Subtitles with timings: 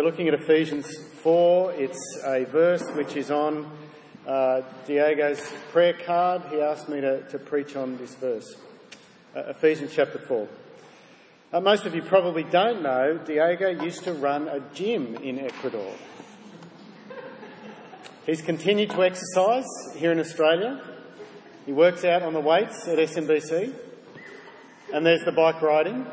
[0.00, 1.72] we're looking at Ephesians 4.
[1.72, 3.70] It's a verse which is on
[4.26, 6.40] uh, Diego's prayer card.
[6.50, 8.56] He asked me to, to preach on this verse.
[9.36, 10.48] Uh, Ephesians chapter 4.
[11.52, 15.92] Uh, most of you probably don't know, Diego used to run a gym in Ecuador.
[18.24, 20.82] He's continued to exercise here in Australia.
[21.66, 23.74] He works out on the weights at SMBC.
[24.94, 26.06] And there's the bike riding.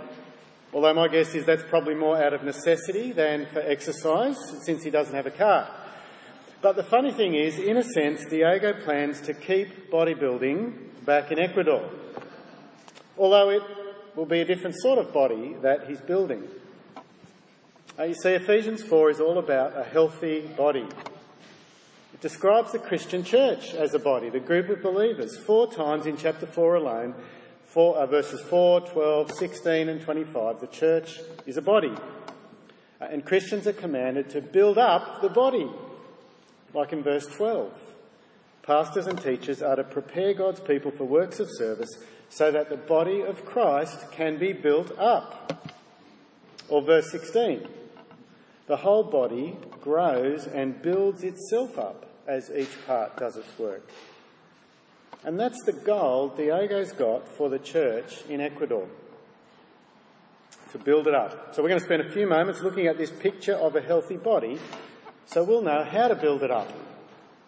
[0.73, 4.89] Although my guess is that's probably more out of necessity than for exercise, since he
[4.89, 5.69] doesn't have a car.
[6.61, 11.39] But the funny thing is, in a sense, Diego plans to keep bodybuilding back in
[11.39, 11.89] Ecuador.
[13.17, 13.63] Although it
[14.15, 16.43] will be a different sort of body that he's building.
[17.97, 20.87] Uh, you see, Ephesians 4 is all about a healthy body.
[22.13, 25.37] It describes the Christian church as a body, the group of believers.
[25.37, 27.15] Four times in chapter 4 alone,
[27.67, 31.93] four, uh, verses 4, 12, 16, and 25, the church is a body.
[32.99, 35.69] Uh, and Christians are commanded to build up the body,
[36.73, 37.71] like in verse 12.
[38.63, 41.89] Pastors and teachers are to prepare God's people for works of service
[42.29, 45.71] so that the body of Christ can be built up.
[46.67, 47.65] Or verse 16.
[48.67, 53.89] The whole body grows and builds itself up as each part does its work.
[55.23, 58.87] And that's the goal Diego's got for the church in Ecuador
[60.71, 61.55] to build it up.
[61.55, 64.17] So we're going to spend a few moments looking at this picture of a healthy
[64.17, 64.59] body
[65.27, 66.71] so we'll know how to build it up,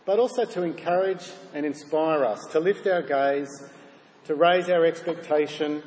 [0.06, 3.64] but also to encourage and inspire us, to lift our gaze,
[4.26, 5.82] to raise our expectation,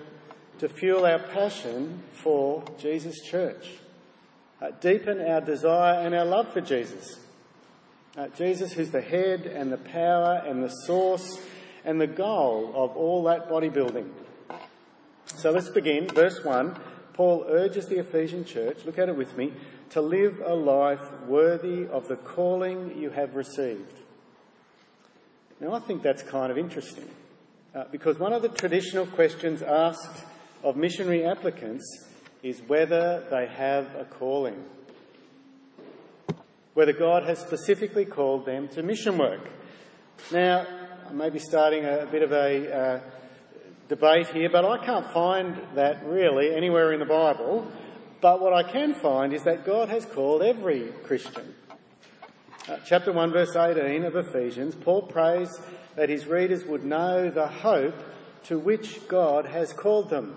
[0.58, 3.74] to fuel our passion for Jesus' church,
[4.62, 7.18] uh, deepen our desire and our love for Jesus.
[8.16, 11.40] Uh, Jesus, who's the head and the power and the source
[11.84, 14.08] and the goal of all that bodybuilding.
[15.24, 16.08] So let's begin.
[16.08, 16.76] Verse 1
[17.12, 19.52] Paul urges the Ephesian church, look at it with me,
[19.90, 23.98] to live a life worthy of the calling you have received.
[25.60, 27.08] Now, I think that's kind of interesting
[27.74, 30.24] uh, because one of the traditional questions asked
[30.62, 31.84] of missionary applicants
[32.42, 34.64] is whether they have a calling,
[36.74, 39.48] whether God has specifically called them to mission work.
[40.32, 40.66] Now,
[41.12, 43.00] I may be starting a, a bit of a uh,
[43.90, 47.70] debate here, but I can't find that really anywhere in the Bible.
[48.22, 51.54] But what I can find is that God has called every Christian.
[52.66, 55.50] Uh, chapter 1, verse 18 of Ephesians, Paul prays
[55.96, 58.02] that his readers would know the hope
[58.44, 60.34] to which God has called them.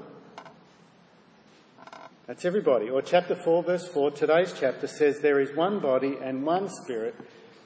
[2.27, 2.89] That's everybody.
[2.89, 7.15] Or chapter 4, verse 4, today's chapter says, There is one body and one spirit,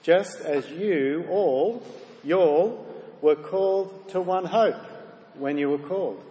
[0.04, 1.82] just as you all,
[2.24, 2.86] y'all,
[3.22, 4.82] were called to one hope
[5.36, 6.24] when you were called.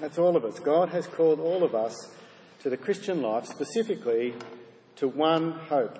[0.00, 0.58] That's all of us.
[0.60, 1.94] God has called all of us
[2.60, 4.34] to the Christian life, specifically
[4.96, 5.98] to one hope.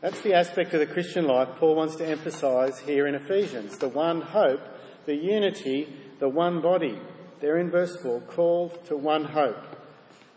[0.00, 3.88] That's the aspect of the Christian life Paul wants to emphasise here in Ephesians the
[3.88, 4.60] one hope,
[5.06, 5.88] the unity,
[6.20, 6.98] the one body.
[7.40, 9.64] There in verse 4, called to one hope.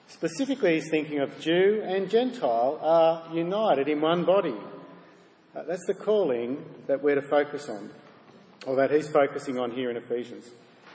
[0.07, 4.55] Specifically, he's thinking of Jew and Gentile are united in one body.
[5.55, 7.89] Uh, that's the calling that we're to focus on
[8.65, 10.49] or that he's focusing on here in Ephesians.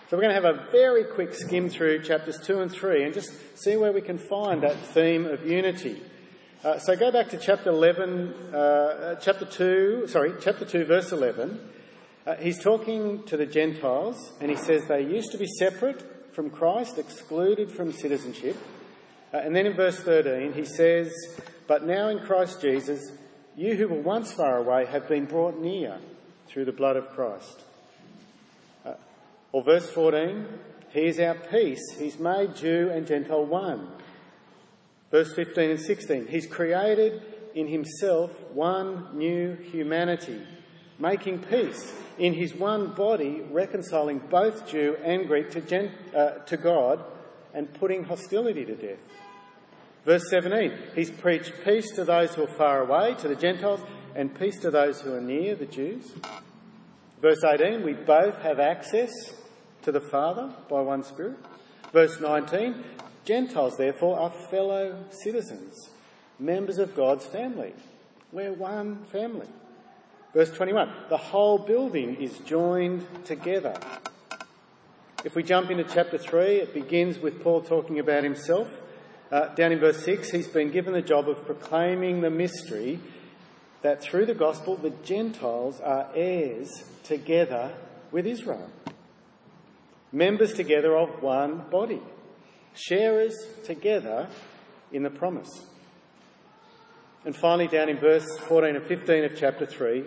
[0.08, 3.12] So we're going to have a very quick skim through chapters 2 and 3 and
[3.12, 6.00] just see where we can find that theme of unity.
[6.62, 11.60] Uh, so go back to chapter 11, uh, chapter 2, sorry, chapter 2, verse 11.
[12.24, 16.50] Uh, he's talking to the Gentiles and he says they used to be separate from
[16.50, 18.56] Christ, excluded from citizenship.
[19.34, 21.12] Uh, and then in verse 13 he says,
[21.66, 23.00] But now in Christ Jesus,
[23.56, 25.98] you who were once far away have been brought near
[26.48, 27.62] through the blood of Christ.
[28.84, 28.94] Uh,
[29.52, 30.46] or verse 14,
[30.90, 31.96] He is our peace.
[31.98, 33.88] He's made Jew and Gentile one.
[35.10, 37.22] Verse 15 and 16, He's created
[37.54, 40.40] in Himself one new humanity,
[40.98, 46.56] making peace in His one body, reconciling both Jew and Greek to, Gen- uh, to
[46.56, 47.04] God
[47.54, 48.98] and putting hostility to death.
[50.04, 53.80] Verse 17, He's preached peace to those who are far away, to the Gentiles,
[54.16, 56.10] and peace to those who are near, the Jews.
[57.20, 59.12] Verse 18, we both have access
[59.82, 61.36] to the Father by one Spirit.
[61.92, 62.82] Verse 19,
[63.26, 65.90] Gentiles therefore are fellow citizens,
[66.38, 67.74] members of God's family.
[68.32, 69.48] We're one family.
[70.32, 73.78] Verse 21, the whole building is joined together.
[75.24, 78.68] If we jump into chapter 3, it begins with Paul talking about himself.
[79.30, 82.98] Uh, down in verse 6, he's been given the job of proclaiming the mystery
[83.86, 87.72] that through the gospel the Gentiles are heirs together
[88.10, 88.68] with Israel,
[90.10, 92.02] members together of one body,
[92.74, 94.28] sharers together
[94.90, 95.66] in the promise.
[97.24, 100.02] And finally, down in verse 14 and 15 of chapter 3,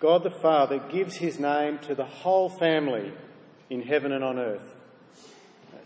[0.00, 3.12] God the Father gives his name to the whole family
[3.70, 4.74] in heaven and on earth.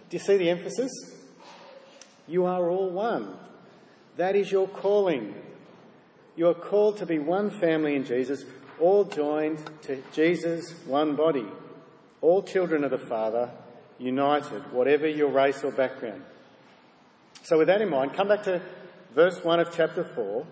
[0.08, 0.90] Do you see the emphasis?
[2.26, 3.36] You are all one.
[4.16, 5.34] That is your calling.
[6.36, 8.44] You are called to be one family in Jesus,
[8.78, 11.46] all joined to Jesus' one body.
[12.20, 13.50] All children of the Father,
[13.98, 16.22] united, whatever your race or background.
[17.42, 18.60] So, with that in mind, come back to
[19.14, 20.46] verse 1 of chapter 4,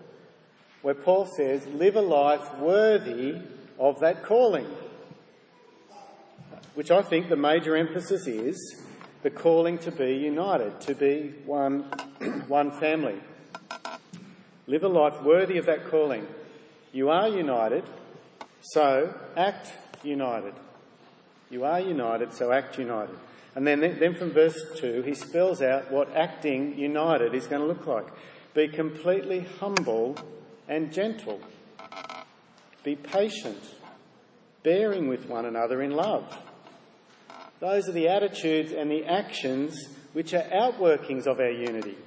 [0.81, 3.39] where Paul says, Live a life worthy
[3.77, 4.67] of that calling.
[6.73, 8.81] Which I think the major emphasis is
[9.21, 11.81] the calling to be united, to be one,
[12.47, 13.19] one family.
[14.69, 16.27] Live a life worthy of that calling.
[16.93, 17.83] You are united,
[18.61, 19.73] so act
[20.03, 20.53] united.
[21.49, 23.15] You are united, so act united.
[23.55, 27.67] And then, then from verse 2, he spells out what acting united is going to
[27.67, 28.05] look like.
[28.53, 30.15] Be completely humble
[30.67, 31.41] and gentle.
[32.83, 33.73] Be patient,
[34.61, 36.37] bearing with one another in love.
[37.59, 41.97] Those are the attitudes and the actions which are outworkings of our unity.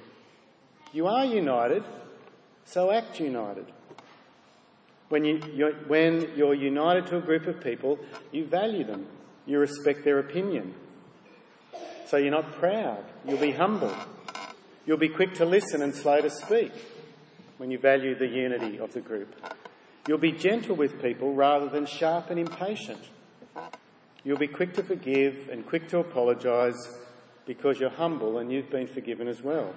[0.93, 1.83] You are united,
[2.65, 3.65] so act united.
[5.09, 7.99] When, you, you're, when you're united to a group of people,
[8.31, 9.05] you value them,
[9.45, 10.73] you respect their opinion.
[12.07, 13.93] So you're not proud, you'll be humble.
[14.85, 16.71] You'll be quick to listen and slow to speak
[17.57, 19.33] when you value the unity of the group.
[20.07, 22.99] You'll be gentle with people rather than sharp and impatient.
[24.25, 26.75] You'll be quick to forgive and quick to apologise
[27.45, 29.73] because you're humble and you've been forgiven as well.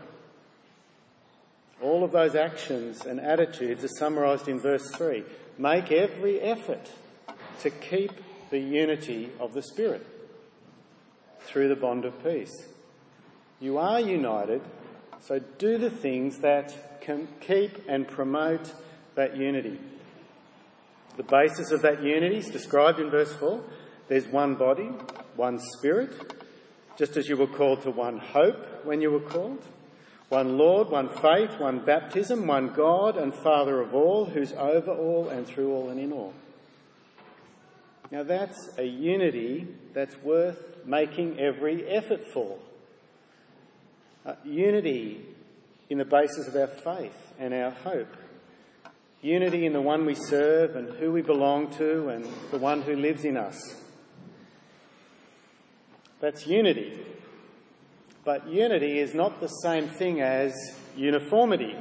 [1.83, 5.25] All of those actions and attitudes are summarised in verse 3.
[5.59, 6.91] Make every effort
[7.61, 8.13] to keep
[8.51, 10.07] the unity of the Spirit
[11.41, 12.53] through the bond of peace.
[13.61, 14.63] You are united,
[15.21, 18.73] so do the things that can keep and promote
[19.15, 19.79] that unity.
[21.17, 23.63] The basis of that unity is described in verse 4.
[24.09, 24.91] There's one body,
[25.35, 26.13] one spirit,
[26.99, 29.65] just as you were called to one hope when you were called.
[30.29, 35.29] One Lord, one faith, one baptism, one God and Father of all, who's over all
[35.29, 36.35] and through all and in all.
[38.11, 42.59] Now that's a unity that's worth making every effort for.
[44.25, 45.25] Uh, unity
[45.89, 48.17] in the basis of our faith and our hope.
[49.23, 52.97] Unity in the one we serve and who we belong to and the one who
[52.97, 53.57] lives in us.
[56.21, 56.99] That's unity.
[58.27, 60.53] But unity is not the same thing as
[60.97, 61.77] uniformity.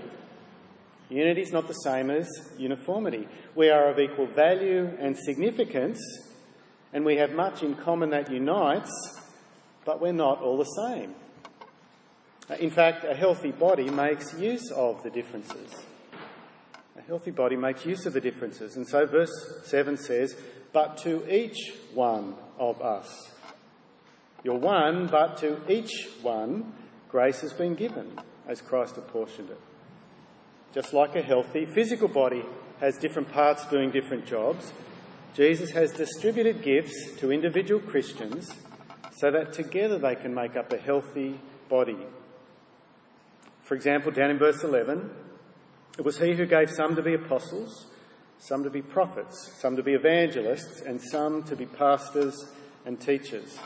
[1.09, 3.27] Unity is not the same as uniformity.
[3.56, 6.00] We are of equal value and significance,
[6.94, 8.92] and we have much in common that unites,
[9.86, 11.15] but we're not all the same.
[12.48, 15.74] Uh, in fact, a healthy body makes use of the differences.
[16.95, 18.75] A healthy body makes use of the differences.
[18.75, 19.31] And so verse
[19.63, 20.36] 7 says,
[20.74, 23.34] But to each one of us
[24.45, 26.71] you're one, but to each one,
[27.09, 28.12] grace has been given
[28.47, 29.59] as Christ apportioned it.
[30.71, 32.44] Just like a healthy physical body
[32.80, 34.71] has different parts doing different jobs,
[35.33, 38.53] Jesus has distributed gifts to individual Christians
[39.18, 41.98] so that together they can make up a healthy body.
[43.63, 45.09] For example, down in verse 11,
[45.98, 47.88] it was he who gave some to be apostles,
[48.38, 52.46] some to be prophets, some to be evangelists, and some to be pastors
[52.86, 53.58] and teachers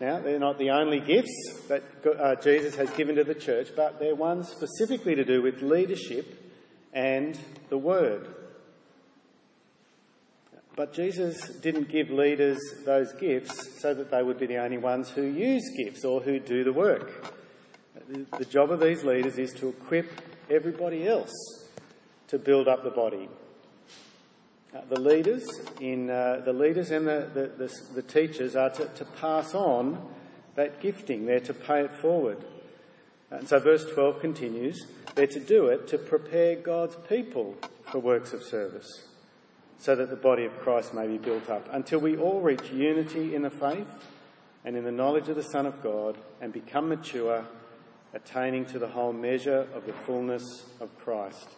[0.00, 3.98] now, they're not the only gifts that uh, Jesus has given to the church, but
[3.98, 6.54] they're ones specifically to do with leadership
[6.92, 8.28] and the Word.
[10.76, 15.08] But Jesus didn't give leaders those gifts so that they would be the only ones
[15.08, 17.34] who use gifts or who do the work.
[18.38, 20.10] The job of these leaders is to equip
[20.50, 21.32] everybody else
[22.28, 23.28] to build up the body.
[24.76, 25.48] Uh, the leaders
[25.80, 30.06] in uh, the leaders and the, the, the, the teachers are to, to, pass on
[30.54, 31.24] that gifting.
[31.24, 32.44] They're to pay it forward.
[33.30, 37.56] And so verse 12 continues, they're to do it to prepare God's people
[37.90, 39.08] for works of service,
[39.78, 43.34] so that the body of Christ may be built up, until we all reach unity
[43.34, 43.88] in the faith
[44.64, 47.46] and in the knowledge of the Son of God and become mature,
[48.12, 51.48] attaining to the whole measure of the fullness of Christ.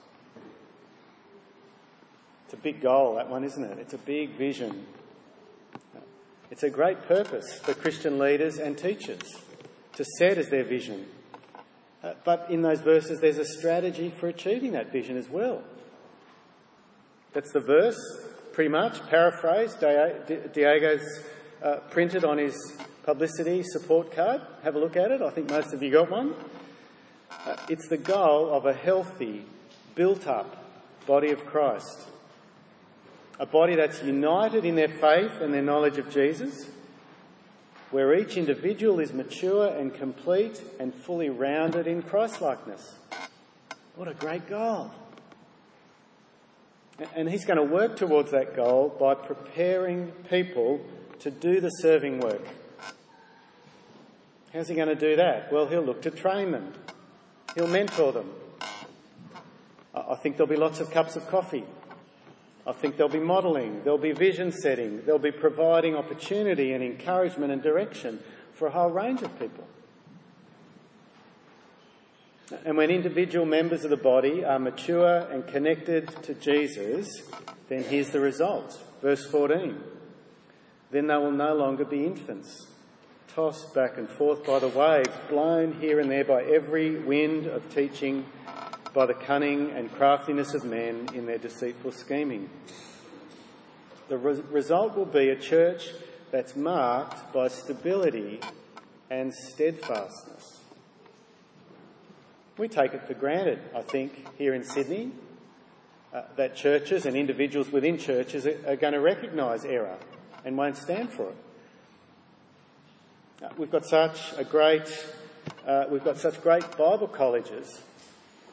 [2.49, 3.79] It's a big goal, that one, isn't it?
[3.79, 4.87] It's a big vision.
[6.51, 9.21] It's a great purpose for Christian leaders and teachers
[9.97, 11.05] to set as their vision.
[12.03, 15.63] Uh, but in those verses, there's a strategy for achieving that vision as well.
[17.35, 18.01] That's the verse,
[18.55, 19.81] pretty much, paraphrased.
[19.81, 21.07] Diego's
[21.63, 22.57] uh, printed on his
[23.03, 24.41] publicity support card.
[24.63, 25.21] Have a look at it.
[25.21, 26.33] I think most of you got one.
[27.31, 29.45] Uh, it's the goal of a healthy,
[29.95, 30.65] built up
[31.07, 32.07] body of Christ.
[33.39, 36.67] A body that's united in their faith and their knowledge of Jesus,
[37.91, 42.97] where each individual is mature and complete and fully rounded in Christlikeness.
[43.95, 44.91] What a great goal!
[47.15, 50.81] And he's going to work towards that goal by preparing people
[51.21, 52.45] to do the serving work.
[54.53, 55.53] How's he going to do that?
[55.53, 56.73] Well, he'll look to train them.
[57.55, 58.31] He'll mentor them.
[59.95, 61.65] I think there'll be lots of cups of coffee.
[62.69, 67.51] I think there'll be modelling, there'll be vision setting, there'll be providing opportunity and encouragement
[67.51, 68.21] and direction
[68.53, 69.67] for a whole range of people.
[72.67, 77.09] And when individual members of the body are mature and connected to Jesus,
[77.71, 78.79] then here's the result.
[79.01, 79.83] Verse 14.
[80.91, 82.67] Then they will no longer be infants,
[83.29, 87.75] tossed back and forth by the waves, blown here and there by every wind of
[87.75, 88.27] teaching,
[88.93, 92.49] by the cunning and craftiness of men in their deceitful scheming.
[94.09, 95.91] The re- result will be a church
[96.31, 98.41] that's marked by stability
[99.11, 100.61] and steadfastness.
[102.57, 105.13] We take it for granted, I think, here in Sydney,
[106.13, 109.97] uh, that churches and individuals within churches are, are going to recognise error
[110.45, 111.37] and won't stand for it.
[113.43, 114.89] Uh, we've got such a great,
[115.67, 117.83] uh, we've got such great Bible colleges.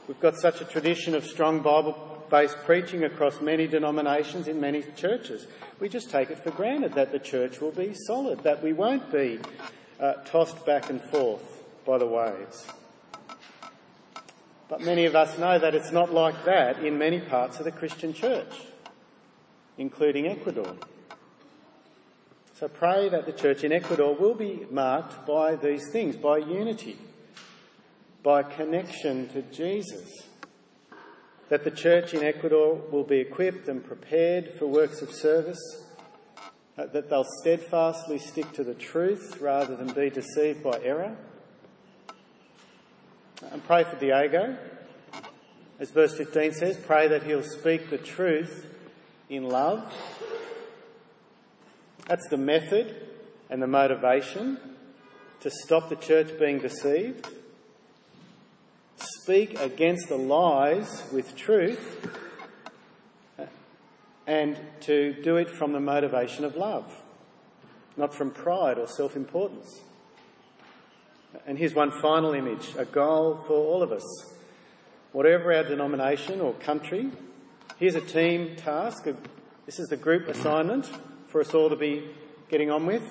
[0.07, 5.47] We've got such a tradition of strong Bible-based preaching across many denominations in many churches.
[5.79, 9.12] We just take it for granted that the church will be solid, that we won't
[9.12, 9.39] be
[10.00, 12.67] uh, tossed back and forth by the waves.
[14.69, 17.71] But many of us know that it's not like that in many parts of the
[17.71, 18.62] Christian church,
[19.77, 20.75] including Ecuador.
[22.59, 26.97] So pray that the church in Ecuador will be marked by these things, by unity,
[28.25, 30.24] by connection to Jesus.
[31.50, 35.62] That the church in Ecuador will be equipped and prepared for works of service,
[36.75, 41.15] uh, that they'll steadfastly stick to the truth rather than be deceived by error
[43.51, 44.58] and pray for Diego.
[45.79, 48.65] As verse 15 says, pray that he'll speak the truth
[49.29, 49.94] in love.
[52.08, 52.96] That's the method
[53.51, 54.58] and the motivation
[55.41, 57.27] to stop the church being deceived.
[58.97, 62.09] Speak against the lies with truth
[64.27, 67.01] and to do it from the motivation of love,
[67.97, 69.81] not from pride or self importance.
[71.45, 74.03] And here's one final image, a goal for all of us.
[75.11, 77.11] Whatever our denomination or country,
[77.77, 79.05] here's a team task.
[79.65, 80.89] This is the group assignment
[81.27, 82.09] for us all to be
[82.49, 83.03] getting on with.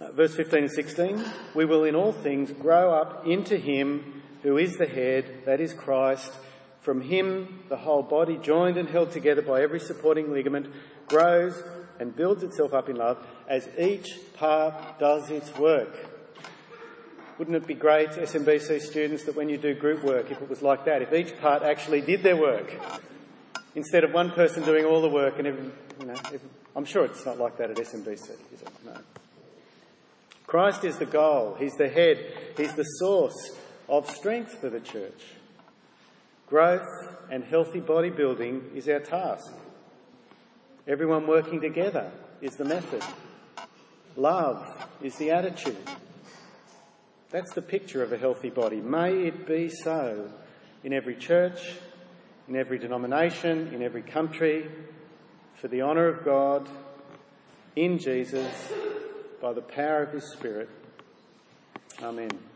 [0.00, 4.13] Uh, verse 15 and 16, we will in all things grow up into him
[4.44, 6.30] who is the head, that is Christ.
[6.82, 10.66] From him, the whole body, joined and held together by every supporting ligament,
[11.08, 11.60] grows
[11.98, 16.10] and builds itself up in love as each part does its work.
[17.38, 20.60] Wouldn't it be great, SMBC students, that when you do group work, if it was
[20.60, 22.78] like that, if each part actually did their work,
[23.74, 25.70] instead of one person doing all the work and every,
[26.00, 26.14] you know,
[26.76, 28.12] I'm sure it's not like that at SMBC,
[28.52, 28.68] is it?
[28.84, 28.98] No.
[30.46, 31.56] Christ is the goal.
[31.58, 32.18] He's the head.
[32.58, 33.56] He's the source
[33.88, 35.22] of strength for the church.
[36.46, 39.52] Growth and healthy bodybuilding is our task.
[40.86, 42.10] Everyone working together
[42.40, 43.02] is the method.
[44.16, 45.76] Love is the attitude.
[47.30, 48.80] That's the picture of a healthy body.
[48.80, 50.30] May it be so
[50.84, 51.60] in every church,
[52.46, 54.70] in every denomination, in every country,
[55.54, 56.68] for the honour of God,
[57.74, 58.72] in Jesus,
[59.40, 60.68] by the power of His Spirit.
[62.02, 62.53] Amen.